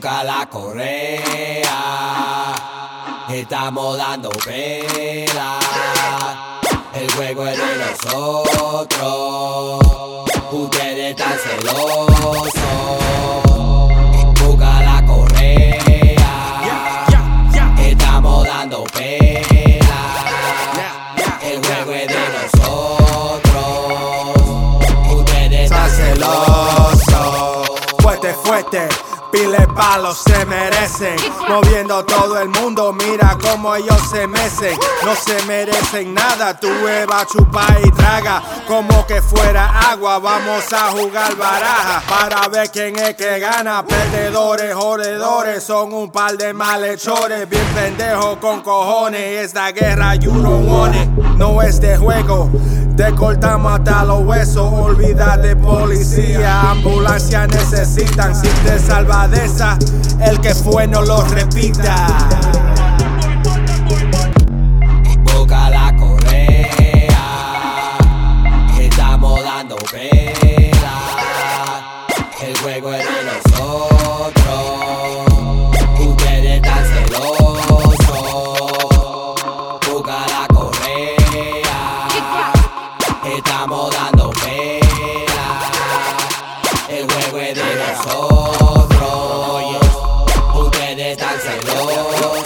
Busca 0.00 0.24
la 0.24 0.46
correa, 0.46 1.66
estamos 3.28 3.98
dando 3.98 4.30
pela. 4.30 5.58
El 6.94 7.12
juego 7.12 7.46
es 7.46 7.58
de 7.58 7.76
nosotros, 7.84 8.96
ustedes 10.52 11.10
están 11.10 11.38
celosos. 11.38 12.48
Busca 14.42 14.80
la 14.80 15.04
correa, 15.04 16.64
estamos 17.76 18.46
dando 18.46 18.84
pela. 18.84 19.49
Palos 29.74 30.18
se 30.24 30.44
merecen, 30.46 31.16
moviendo 31.48 32.04
todo 32.04 32.38
el 32.38 32.48
mundo. 32.48 32.92
Mira 32.92 33.36
cómo 33.40 33.74
ellos 33.74 34.00
se 34.10 34.26
mecen, 34.26 34.76
no 35.04 35.14
se 35.14 35.42
merecen 35.46 36.14
nada. 36.14 36.58
Tu 36.58 36.68
Eva 36.68 37.24
chupa 37.26 37.66
y 37.84 37.90
traga 37.90 38.42
como 38.66 39.06
que 39.06 39.20
fuera 39.22 39.90
agua. 39.90 40.18
Vamos 40.18 40.72
a 40.72 40.90
jugar 40.90 41.36
baraja 41.36 42.02
para 42.08 42.48
ver 42.48 42.70
quién 42.70 42.96
es 42.96 43.14
que 43.14 43.38
gana. 43.38 43.84
Perdedores, 43.84 44.74
jodedores, 44.74 45.62
son 45.62 45.92
un 45.92 46.10
par 46.10 46.36
de 46.36 46.52
malhechores. 46.52 47.48
Bien 47.48 47.66
pendejos 47.74 48.36
con 48.38 48.62
cojones. 48.62 49.44
Esta 49.44 49.72
guerra 49.72 50.14
you 50.16 50.32
don't 50.32 50.68
want 50.68 50.94
it, 50.94 51.08
no 51.36 51.62
es 51.62 51.80
de 51.80 51.96
juego. 51.96 52.50
Te 52.96 53.14
cortamos 53.14 53.72
hasta 53.72 54.04
los 54.04 54.20
huesos, 54.20 54.70
olvida 54.70 55.36
de 55.38 55.56
policía. 55.56 56.70
Ambulancia 56.70 57.46
necesitan, 57.46 58.34
si 58.36 58.48
te 58.48 58.78
salva 58.78 59.26
el 59.60 60.40
que 60.40 60.54
fue 60.54 60.86
no 60.86 61.02
lo 61.02 61.22
repita. 61.22 62.06
Busca 65.22 65.68
la 65.68 65.94
correa, 65.96 67.18
estamos 68.80 69.44
dando 69.44 69.76
pela. 69.92 71.16
El 72.40 72.56
juego 72.58 72.94
es 72.94 73.04
de 73.04 73.22
nosotros, 73.50 74.54
ustedes 76.08 76.56
están 76.56 76.84
celosos. 76.86 77.98
Busca 79.92 80.26
la 80.26 80.46
correa, 80.54 82.08
estamos 83.36 83.90
dando 83.94 84.30
pela. 84.30 84.79
El 86.90 87.06
juego 87.10 87.38
es 87.38 87.54
de 87.54 87.62
nosotros, 87.76 89.00
ustedes 90.56 91.12
están 91.12 91.38
celosos. 91.38 92.38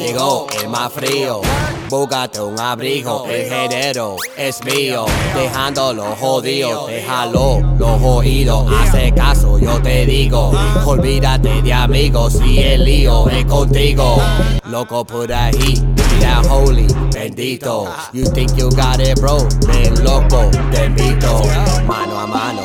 Llegó 0.00 0.46
el 0.60 0.68
más 0.68 0.92
frío, 0.92 1.42
búscate 1.88 2.40
un 2.40 2.58
abrigo, 2.58 3.26
el 3.26 3.48
género 3.48 4.16
es 4.36 4.64
mío, 4.64 5.04
dejándolo 5.34 6.16
jodido, 6.18 6.86
déjalo 6.86 7.60
los 7.78 8.02
oídos, 8.02 8.66
hace 8.80 9.12
caso, 9.12 9.58
yo 9.58 9.80
te 9.80 10.06
digo, 10.06 10.52
olvídate 10.84 11.62
de 11.62 11.72
amigos 11.72 12.40
y 12.44 12.58
el 12.58 12.84
lío 12.84 13.28
es 13.28 13.44
contigo, 13.44 14.16
loco 14.64 15.04
por 15.04 15.32
ahí, 15.32 15.80
mira 16.14 16.40
holy, 16.50 16.86
bendito, 17.12 17.86
you 18.12 18.24
think 18.32 18.50
you 18.56 18.70
got 18.70 18.98
it 18.98 19.20
bro, 19.20 19.38
ven 19.68 20.02
loco, 20.02 20.50
te 20.72 20.86
invito, 20.86 21.42
mano 21.86 22.18
a 22.18 22.26
mano, 22.26 22.62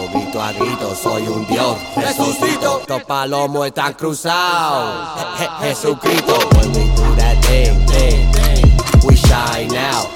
grito 0.58 0.92
a 0.92 0.96
soy 0.96 1.28
un 1.28 1.46
dios, 1.48 1.78
resucito, 1.96 2.82
los 2.88 3.04
palomos 3.04 3.68
están 3.68 3.94
cruzados, 3.94 4.94
Je- 5.40 5.68
Jesucristo, 5.68 6.38
when 6.56 6.72
we 6.74 6.86
do 6.96 7.16
that 7.16 7.38
thing, 7.46 9.08
we 9.08 9.16
shine 9.16 9.76
out. 9.76 10.08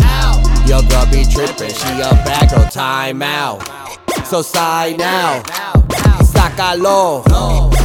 Your 0.67 0.81
girl 0.83 1.05
be 1.11 1.25
trippin', 1.25 1.73
she 1.73 2.01
a 2.01 2.13
bad 2.23 2.49
girl, 2.49 2.67
time 2.69 3.21
out. 3.21 3.61
So 4.29 4.41
sign 4.41 4.97
now, 4.97 5.41
sácalo. 6.33 7.23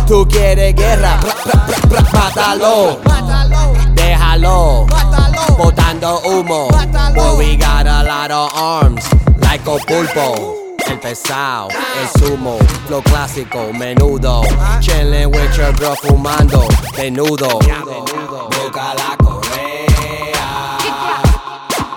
Tú 0.06 0.26
quieres 0.28 0.74
guerra, 0.76 1.18
mátalo. 2.12 2.98
Déjalo, 3.94 4.86
botando 5.58 6.20
humo. 6.24 6.68
Boy, 7.14 7.36
we 7.38 7.56
got 7.56 7.86
a 7.86 8.04
lot 8.04 8.30
of 8.30 8.52
arms, 8.54 9.04
like 9.40 9.62
a 9.66 9.78
pulpo. 9.78 10.55
El 10.88 11.00
pesado, 11.00 11.68
el 11.68 12.08
sumo, 12.20 12.58
lo 12.88 13.02
clásico, 13.02 13.72
menudo. 13.72 14.42
Chillin' 14.80 15.26
with 15.26 15.52
your 15.56 15.72
girl 15.76 15.96
fumando, 15.96 16.64
menudo. 16.96 17.58
Busca 17.58 18.94
la 18.94 19.16
correa, 19.16 20.78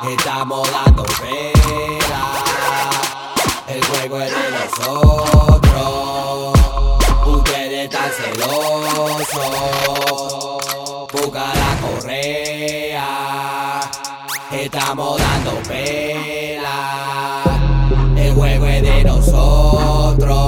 estamos 0.09 0.67
dando 0.71 1.03
pela. 1.03 2.43
El 3.67 3.83
juego 3.85 4.21
es 4.21 4.31
de 4.31 4.51
nosotros, 4.51 6.53
ustedes 7.27 7.83
están 7.85 8.11
celosos. 8.11 9.27
Busca 11.13 11.53
la 11.53 11.77
correa, 11.81 13.81
estamos 14.51 15.19
dando 15.19 15.61
pela. 15.67 17.48
Nosotros, 19.03 20.38